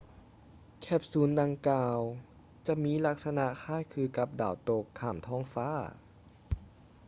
[0.81, 1.97] ແຄບຊູນດັ່ງກ່າວ
[2.67, 5.73] ຈະມີລັກສະນະຄ້າຍຄືກັບດາວຕົກຂ້າມທ້ອງຟ້າ